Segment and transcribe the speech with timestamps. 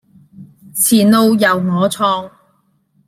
[0.73, 2.31] 前路由我創